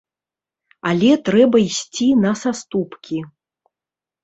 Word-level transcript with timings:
Але 0.91 1.11
трэба 1.27 1.57
ісці 1.67 2.09
на 2.23 2.31
саступкі. 2.43 3.23